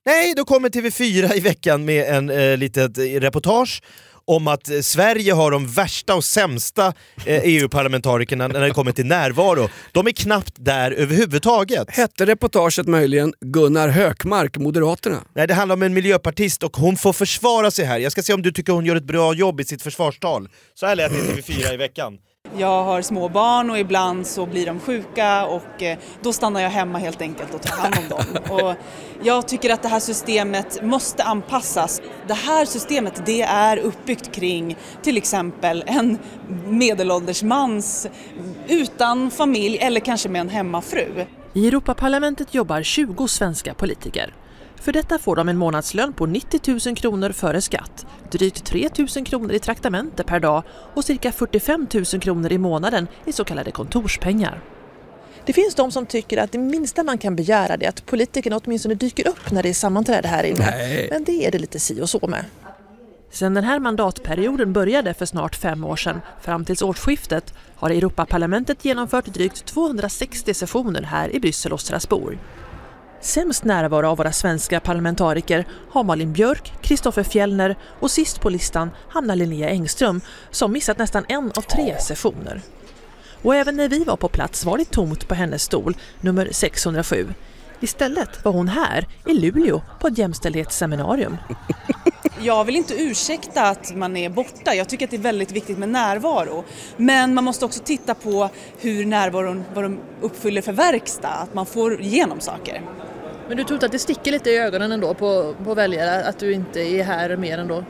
[0.06, 3.82] Nej, då kommer TV4 i veckan med en eh, litet eh, reportage
[4.24, 6.86] om att eh, Sverige har de värsta och sämsta
[7.26, 9.68] eh, EU-parlamentarikerna när det kommer till närvaro.
[9.92, 11.90] De är knappt där överhuvudtaget.
[11.90, 15.24] Hette reportaget möjligen Gunnar Hökmark, Moderaterna?
[15.34, 17.98] Nej, det handlar om en miljöpartist och hon får försvara sig här.
[17.98, 20.48] Jag ska se om du tycker hon gör ett bra jobb i sitt försvarstal.
[20.74, 22.18] Så här lät det i TV4 i veckan.
[22.56, 26.70] Jag har små barn och ibland så blir de sjuka och eh, då stannar jag
[26.70, 28.42] hemma helt enkelt och tar hand om dem.
[28.50, 28.74] Och
[29.22, 32.02] jag tycker att det här systemet måste anpassas.
[32.26, 36.18] Det här systemet det är uppbyggt kring till exempel en
[36.68, 38.08] medelålders mans
[38.68, 41.26] utan familj eller kanske med en hemmafru.
[41.52, 44.34] I Europaparlamentet jobbar 20 svenska politiker.
[44.80, 49.26] För detta får de en månadslön på 90 000 kronor före skatt, drygt 3 000
[49.26, 50.62] kronor i traktamente per dag
[50.94, 54.60] och cirka 45 000 kronor i månaden i så kallade kontorspengar.
[55.46, 58.94] Det finns de som tycker att det minsta man kan begära är att politikerna åtminstone
[58.94, 60.70] dyker upp när det är sammanträde här inne.
[60.70, 61.08] Nej.
[61.10, 62.44] Men det är det lite si och så med.
[63.30, 68.84] Sedan den här mandatperioden började för snart fem år sedan fram tills årsskiftet har Europaparlamentet
[68.84, 72.38] genomfört drygt 260 sessioner här i Bryssel och Strasbourg.
[73.22, 78.90] Sämst närvaro av våra svenska parlamentariker har Malin Björk, Kristoffer Fjellner och sist på listan
[79.08, 82.60] hamnar Linnea Engström som missat nästan en av tre sessioner.
[83.42, 87.28] Och även när vi var på plats var det tomt på hennes stol, nummer 607.
[87.80, 91.36] Istället var hon här, i Luleå, på ett jämställdhetsseminarium.
[92.42, 95.78] Jag vill inte ursäkta att man är borta, jag tycker att det är väldigt viktigt
[95.78, 96.64] med närvaro.
[96.96, 101.66] Men man måste också titta på hur närvaron, vad de uppfyller för verkstad, att man
[101.66, 102.82] får igenom saker.
[103.50, 106.38] Men du tror inte att det sticker lite i ögonen ändå på, på väljare att
[106.38, 107.84] du inte är här mer ändå?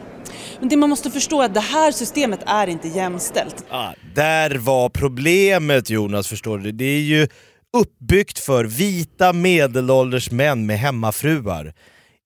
[0.61, 3.65] Men det man måste förstå är att det här systemet är inte jämställt.
[3.71, 6.73] Ah, där var problemet Jonas, förstår du.
[6.73, 7.29] Det är ju
[7.77, 11.75] uppbyggt för vita medelålders män med hemmafruar.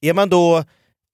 [0.00, 0.64] Är man då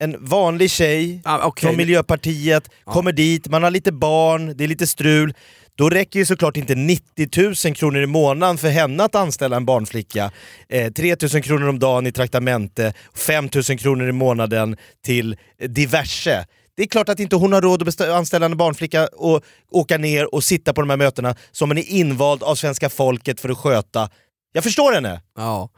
[0.03, 1.67] en vanlig tjej Ah, okej.
[1.69, 5.35] från Miljöpartiet, kommer dit, man har lite barn, det är lite strul.
[5.81, 9.65] Då räcker ju såklart inte 90 000 kronor i månaden för henne att anställa en
[9.65, 10.31] barnflicka.
[10.69, 15.37] Eh, 3 000 kronor om dagen i traktamente, 5 000 kronor i månaden till
[15.69, 16.47] diverse.
[16.77, 20.35] Det är klart att inte hon har råd att anställa en barnflicka och åka ner
[20.35, 23.59] och sitta på de här mötena som hon är invald av svenska folket för att
[23.59, 24.11] sköta.
[24.53, 25.23] Jag förstår henne!
[25.37, 25.71] Ja.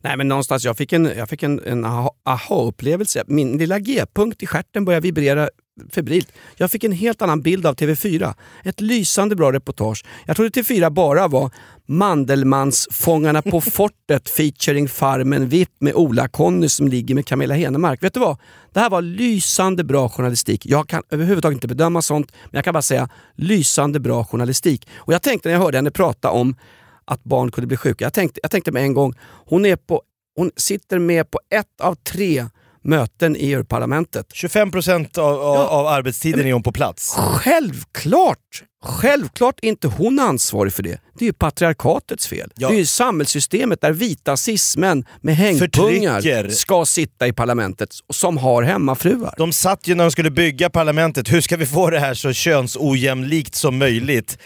[0.00, 3.24] Nej men någonstans, jag fick en, jag fick en, en aha- aha-upplevelse.
[3.26, 5.48] Min lilla G-punkt i stjärten började vibrera
[5.90, 6.32] febrilt.
[6.56, 8.34] Jag fick en helt annan bild av TV4.
[8.64, 10.04] Ett lysande bra reportage.
[10.26, 11.50] Jag trodde TV4 bara var
[11.86, 18.02] Mandelmans-Fångarna på fortet featuring Farmen VIP med Ola-Conny som ligger med Camilla Henemark.
[18.02, 18.36] Vet du vad?
[18.72, 20.66] Det här var lysande bra journalistik.
[20.66, 24.88] Jag kan överhuvudtaget inte bedöma sånt, men jag kan bara säga lysande bra journalistik.
[24.94, 26.56] Och jag tänkte när jag hörde henne prata om
[27.04, 28.04] att barn kunde bli sjuka.
[28.04, 29.14] Jag tänkte, jag tänkte med en gång,
[29.46, 30.02] hon, är på,
[30.36, 32.46] hon sitter med på ett av tre
[32.88, 34.26] möten i EU-parlamentet.
[34.34, 37.14] 25% av, av, av arbetstiden är hon på plats.
[37.16, 38.62] Självklart!
[38.84, 41.00] Självklart är inte hon ansvarig för det.
[41.18, 42.52] Det är ju patriarkatets fel.
[42.56, 42.68] Ja.
[42.68, 46.48] Det är ju samhällssystemet där vita cismän med hängpungar Förtrycker.
[46.50, 49.34] ska sitta i parlamentet som har hemmafruar.
[49.36, 52.32] De satt ju när de skulle bygga parlamentet, hur ska vi få det här så
[52.32, 54.38] könsojämlikt som möjligt?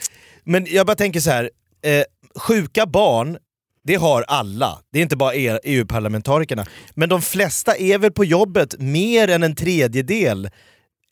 [0.44, 1.50] Men jag bara tänker så här.
[1.84, 2.02] Eh,
[2.36, 3.38] sjuka barn,
[3.84, 4.78] det har alla.
[4.92, 6.66] Det är inte bara er- EU-parlamentarikerna.
[6.94, 10.50] Men de flesta är väl på jobbet mer än en tredjedel.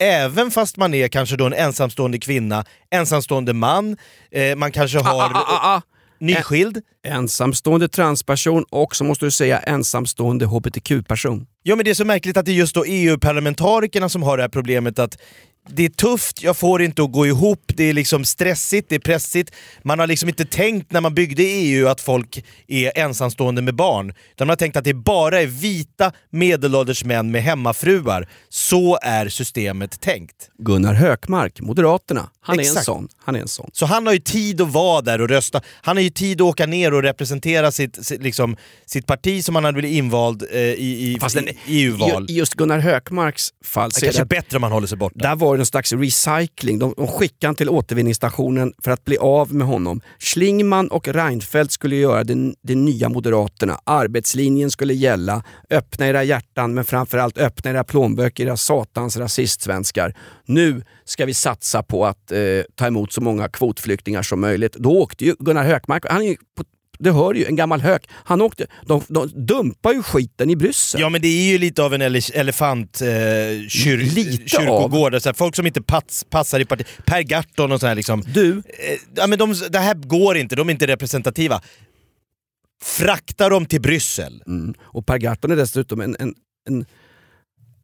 [0.03, 3.97] Även fast man är kanske då en ensamstående kvinna, ensamstående man,
[4.31, 5.81] eh, man kanske har Ah, ah, ah, ah.
[6.19, 6.81] nyskild.
[7.07, 11.47] Ensamstående transperson och så måste du säga ensamstående hbtq-person.
[11.63, 14.43] Ja men det är så märkligt att det är just då EU-parlamentarikerna som har det
[14.43, 15.17] här problemet att
[15.69, 18.95] det är tufft, jag får det inte att gå ihop, det är liksom stressigt, det
[18.95, 19.55] är pressigt.
[19.83, 24.09] Man har liksom inte tänkt när man byggde EU att folk är ensamstående med barn.
[24.09, 28.29] Utan man har tänkt att det bara är vita medelålders män med hemmafruar.
[28.49, 30.49] Så är systemet tänkt.
[30.57, 33.07] Gunnar Hökmark, Moderaterna, han är, en sån.
[33.23, 33.69] han är en sån.
[33.73, 35.61] Så han har ju tid att vara där och rösta.
[35.81, 39.55] Han har ju tid att åka ner och representera sitt, sitt, liksom, sitt parti som
[39.55, 42.25] han hade blivit invald eh, i, i, Fast den- i EU-val.
[42.29, 45.15] I just Gunnar Hökmarks fall Det är kanske är bättre om man håller sig borta.
[45.19, 46.79] Där var det en slags recycling.
[46.79, 50.01] De, de skickade han till återvinningsstationen för att bli av med honom.
[50.19, 53.79] Schlingman och Reinfeldt skulle göra det, det nya Moderaterna.
[53.83, 55.43] Arbetslinjen skulle gälla.
[55.69, 60.15] Öppna era hjärtan men framförallt öppna era plånböcker, era satans rasistsvenskar.
[60.53, 62.39] Nu ska vi satsa på att eh,
[62.75, 64.73] ta emot så många kvotflyktingar som möjligt.
[64.73, 66.63] Då åkte ju Gunnar Hökmark, han är på,
[66.99, 68.09] det hör ju, en gammal hök.
[68.11, 71.01] Han åkte, de, de dumpar ju skiten i Bryssel.
[71.01, 73.07] Ja men det är ju lite av en ele elefant eh,
[73.69, 75.13] kyr kyrkogård.
[75.13, 76.87] Här, folk som inte pass, passar i partiet.
[77.05, 78.23] Per Gahrton och sådär liksom.
[78.33, 81.61] Du, Eh, ja, men de, det här går inte, de är inte representativa.
[82.83, 84.43] Frakta dem till Bryssel.
[84.47, 84.73] Mm.
[84.81, 86.33] Och Per Gahrton är dessutom en, en,
[86.67, 86.85] en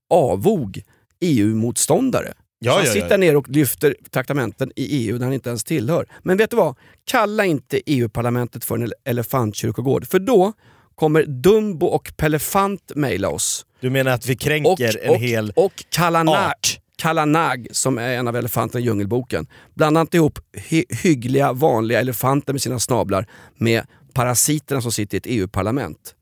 [0.09, 0.81] avog
[1.19, 2.33] EU-motståndare.
[2.59, 3.01] Ja, Så han ja, ja.
[3.03, 6.05] sitter ner och lyfter traktamenten i EU där han inte ens tillhör.
[6.23, 6.75] Men vet du vad?
[7.05, 10.07] Kalla inte EU-parlamentet för en ele- elefantkyrkogård.
[10.07, 10.53] För då
[10.95, 13.65] kommer Dumbo och Pellefant mejla oss.
[13.79, 16.79] Du menar att vi kränker Och, en och, hel och Kalana, art?
[16.97, 22.61] Kalanag, som är en av elefanterna i Djungelboken, blandat ihop hy hyggliga vanliga elefanter med
[22.61, 26.13] sina snablar med parasiterna som sitter i ett EU-parlament.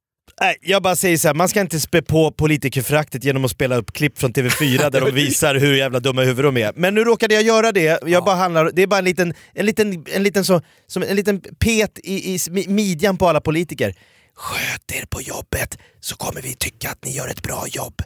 [0.42, 3.76] Nej, jag bara säger så här, man ska inte spä på politikerföraktet genom att spela
[3.76, 6.74] upp klipp från TV4 där de visar hur jävla dumma i huvudet de är.
[6.76, 9.66] Men nu råkade jag göra det, jag bara handlar, det är bara en liten, en
[9.66, 13.96] liten, en liten, så, som en liten pet i, i midjan på alla politiker.
[14.36, 18.02] Sköt er på jobbet så kommer vi tycka att ni gör ett bra jobb.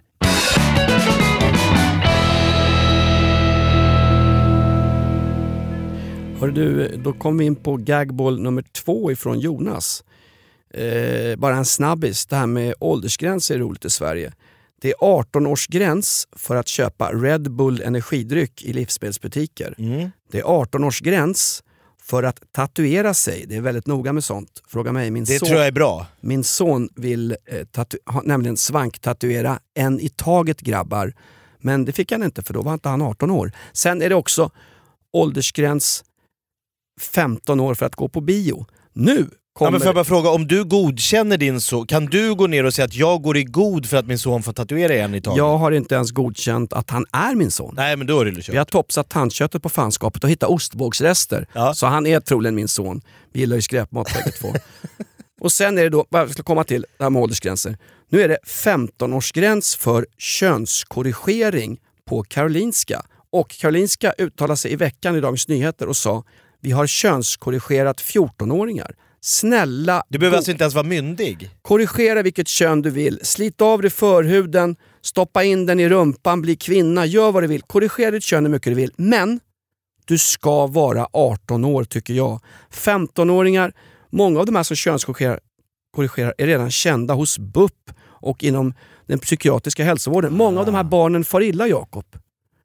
[6.39, 10.03] Hör du, då kom vi in på gagball nummer två ifrån Jonas.
[10.73, 14.34] Eh, bara en snabbis, det här med åldersgränser är roligt i Sverige.
[14.82, 19.73] Det är 18-årsgräns för att köpa Red Bull energidryck i livsmedelsbutiker.
[20.32, 21.63] Det är 18-årsgräns
[22.01, 23.45] för att tatuera sig.
[23.47, 24.63] Det är väldigt noga med sånt.
[24.67, 26.05] Fråga mig, min Det son, tror jag är bra.
[26.21, 31.13] min son vill eh, tatu- ha, nämligen svanktatuera en i taget grabbar.
[31.62, 33.51] Men det fick han inte för då var inte han 18 år.
[33.73, 34.51] Sen är det också
[35.13, 36.03] åldersgräns
[37.01, 38.65] 15 år för att gå på bio.
[38.93, 39.29] Nu
[39.60, 39.72] Ja, kommer...
[39.72, 42.74] men får jag bara fråga, om du godkänner din son, kan du gå ner och
[42.74, 45.38] säga att jag går i god för att min son får tatuera en i taget?
[45.38, 47.74] jag har inte ens godkänt att han är min son.
[47.78, 48.54] Nej men då är det kört.
[48.54, 51.48] Vi har topsat tandköttet på fanskapet och hittat ostbågsrester.
[51.54, 51.74] Ja.
[51.74, 53.02] Så han är troligen min son.
[53.34, 54.48] Vi gillar ju skräpmat bägge två.
[55.41, 57.78] Och sen är det då, vad jag ska komma till det här med åldersgränser.
[58.10, 63.02] Nu är det 15-årsgräns för könskorrigering på Karolinska.
[63.32, 66.24] Och Karolinska uttalade sig i veckan i Dagens Nyheter och sa
[66.62, 68.95] vi har könskorrigerat 14-åringar.
[69.21, 71.49] Snälla, Du behöver alltså inte ens vara myndig?
[71.62, 73.19] korrigera vilket kön du vill.
[73.23, 77.62] Slit av dig förhuden, stoppa in den i rumpan, bli kvinna, gör vad du vill.
[77.62, 78.91] Korrigera ditt kön hur mycket du vill.
[78.97, 79.39] Men
[80.05, 82.41] du ska vara 18 år tycker jag.
[82.73, 83.73] 15-åringar,
[84.10, 85.39] många av de här som könskorrigerar
[85.95, 88.73] korrigerar är redan kända hos BUP och inom
[89.08, 90.34] den psykiatriska hälsovården.
[90.34, 92.05] Många av de här barnen far illa Jakob.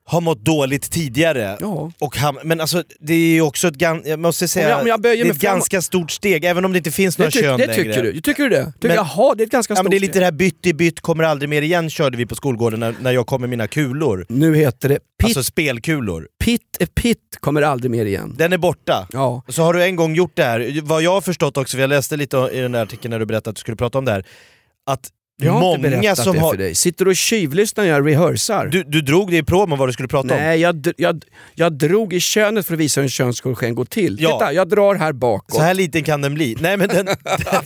[0.07, 1.57] Har mått dåligt tidigare.
[1.61, 1.93] Ja.
[1.99, 4.81] Och ham- men alltså det är ju också ett, gan- jag måste säga, Om jag-
[4.81, 7.59] om jag det är ett ganska stort steg, även om det inte finns några kön
[7.59, 7.85] det längre.
[7.85, 8.21] tycker du?
[8.21, 8.65] Tycker du det?
[8.73, 10.33] Tycker, Men- jaha, det är ett ganska Ja, stort men det är lite det här
[10.33, 13.41] bytt i bytt kommer aldrig mer igen körde vi på skolgården när, när jag kom
[13.41, 14.27] med mina kulor.
[14.29, 16.29] Nu heter det Pitt, Alltså spelkulor.
[16.45, 18.35] Pitt är Pitt kommer aldrig mer igen.
[18.39, 19.07] Den är borta.
[19.13, 19.43] Ja.
[19.49, 21.89] Så har du en gång gjort det här, vad jag har förstått också, för jag
[21.91, 24.13] läste lite i den där artikeln när du berättade att du skulle prata om det
[24.13, 24.25] här,
[24.87, 26.51] att Jag har många som det har...
[26.51, 26.75] för dig.
[26.75, 28.67] Sitter du och tjuvlyssnar när jag rehearsar?
[28.67, 30.41] Du, du drog det i promen vad du skulle prata om.
[30.41, 34.17] Nej, jag, jag, jag drog i könet för att visa hur en könskorrigering går till.
[34.21, 34.39] Ja.
[34.39, 35.55] Titta, jag drar här bakåt.
[35.55, 36.57] Så här liten kan den bli.
[36.61, 37.63] Nej men den, den,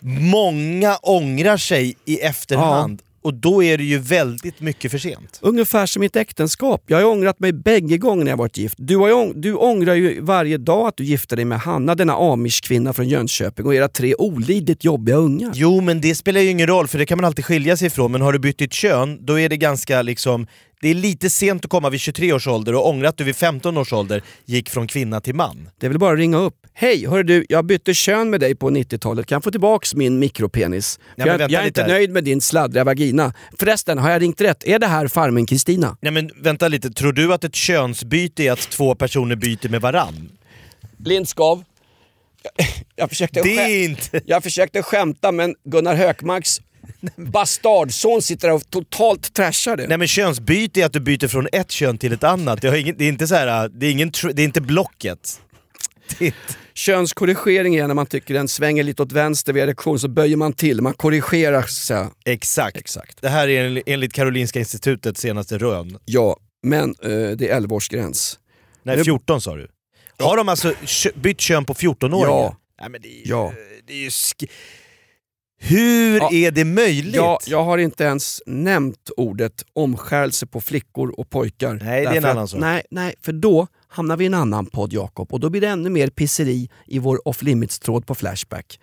[0.00, 5.38] många ångrar sig i efterhand och då är det ju väldigt mycket för sent.
[5.42, 6.82] Ungefär som mitt äktenskap.
[6.86, 8.74] Jag har ångrat mig bägge gångerna jag varit gift.
[8.78, 12.92] Du, har du ångrar ju varje dag att du gifte dig med Hanna, denna amish-kvinna
[12.92, 15.52] från Jönköping och era tre olidligt jobbiga ungar.
[15.54, 18.12] Jo men det spelar ju ingen roll för det kan man alltid skilja sig ifrån
[18.12, 20.46] men har du bytt ditt kön då är det ganska liksom
[20.80, 23.36] det är lite sent att komma vid 23 års ålder och ångra att du vid
[23.36, 25.70] 15 års ålder gick från kvinna till man.
[25.78, 26.54] Det är väl bara att ringa upp.
[26.72, 29.26] Hej, hör du, jag bytte kön med dig på 90-talet.
[29.26, 30.98] Kan jag få tillbaks min mikropenis?
[31.16, 31.88] men jag, jag är inte här.
[31.88, 33.32] nöjd med din sladdriga vagina.
[33.58, 34.64] Förresten, har jag ringt rätt?
[34.64, 35.96] Är det här farmen Kristina?
[36.00, 39.80] Nej men vänta lite, tror du att ett könsbyte är att två personer byter med
[39.80, 40.30] varann?
[41.04, 41.64] Lindskav.
[42.96, 44.20] Jag försökte, Det skä- är inte...
[44.26, 46.60] jag försökte skämta men Gunnar Hökmarks
[47.16, 49.86] bastardson sitter där och totalt trashar det.
[49.86, 52.62] Nej men könsbyte är att du byter från ett kön till ett annat.
[52.62, 55.40] Det, ingen, det är inte så här, det är, ingen, det är inte blocket.
[56.18, 56.36] Inte-
[56.74, 60.52] Könskorrigering är när man tycker den svänger lite åt vänster vid erektion så böjer man
[60.52, 62.06] till, man korrigerar så.
[62.24, 62.76] Exakt.
[62.76, 63.22] Exakt.
[63.22, 65.98] Det här är en- enligt Karolinska institutets senaste rön.
[66.04, 68.38] Ja, men eh, det är 11-årsgräns.
[68.82, 69.68] Nej, Det- 14 sa du.
[70.18, 70.74] Har de alltså
[71.14, 72.28] bytt kön på 14-åringar?
[72.28, 72.56] Ja.
[72.80, 73.52] Nej, men det är ju, Ja.
[73.86, 74.10] det är ju
[75.60, 76.30] Hur Ja.
[76.32, 77.14] är det möjligt?
[77.14, 81.80] Ja, jag har inte ens nämnt ordet omskärelse på flickor och pojkar.
[81.84, 82.60] Nej, det är en annan sak.
[82.60, 85.68] Nej, nej, för då hamnar vi i en annan podd Jakob och då blir det
[85.68, 88.78] ännu mer pisseri i vår off limits-tråd på Flashback.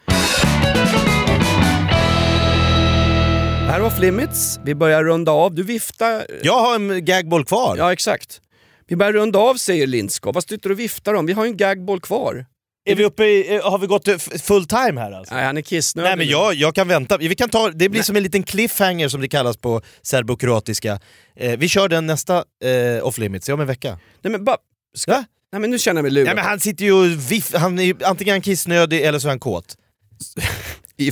[3.67, 5.55] Här var off limits, vi börjar runda av.
[5.55, 6.25] Du viftar...
[6.43, 7.75] Jag har en gagboll kvar.
[7.77, 8.41] Ja, exakt.
[8.87, 10.33] Vi börjar runda av säger Lindskov.
[10.33, 11.25] Vad sitter du och viftar om?
[11.25, 12.45] Vi har ju en gagboll kvar.
[12.87, 15.35] Är vi uppe i, eh, har vi gått eh, full time här alltså?
[15.35, 16.07] Nej, han är kissnödig.
[16.07, 19.07] Nej men jag, jag kan vänta, vi kan ta, det blir som en liten cliffhanger
[19.09, 20.99] som det kallas på serbokroatiska.
[21.35, 23.99] Eh, vi kör den nästa eh, off limits, om en vecka.
[24.21, 24.57] Nej men bara...
[24.95, 25.11] Ska...
[25.11, 25.25] Va?
[25.51, 26.25] Nej men nu känner jag mig lurad.
[26.25, 29.39] Nej, men han sitter ju och viff, han är antingen kissnödig eller så är han
[29.39, 29.77] kåt.
[30.97, 31.11] I,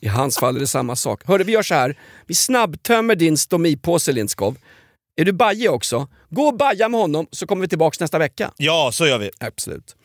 [0.00, 1.20] I hans fall är det samma sak.
[1.24, 1.98] Hörru, vi gör så här.
[2.26, 4.56] Vi snabbtömmer din stomipåse Lindskov.
[5.16, 6.08] Är du baje också?
[6.30, 8.52] Gå och baja med honom så kommer vi tillbaka nästa vecka.
[8.56, 9.30] Ja, så gör vi.
[9.40, 9.96] Absolut.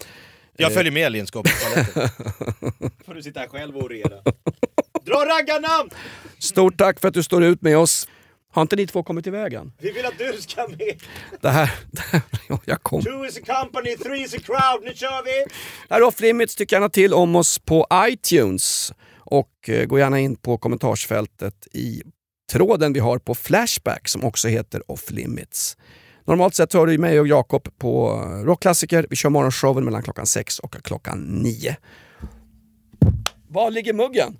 [0.57, 2.09] Jag följer med Lindskog på toaletten.
[3.05, 4.21] får du sitta här själv och orera.
[5.05, 5.89] Dra raggarnamn!
[6.39, 8.07] Stort tack för att du står ut med oss.
[8.51, 9.73] Har inte ni två kommit i vägen?
[9.77, 11.01] Vi vill att du ska med!
[11.41, 11.71] Det här...
[11.91, 13.01] Det här ja, jag kom.
[13.01, 15.45] Two is a company, three is a crowd, nu kör vi!
[15.87, 16.55] Det här är Off Limits.
[16.55, 18.93] Tyck gärna till om oss på iTunes.
[19.17, 22.01] Och eh, gå gärna in på kommentarsfältet i
[22.49, 25.77] tråden vi har på Flashback som också heter Off Limits.
[26.25, 29.07] Normalt sett hör du mig och Jakob på eh, Rockklassiker.
[29.09, 31.75] Vi kör morgonshowen mellan klockan 6 och klockan 9.
[33.47, 34.37] Var ligger muggen?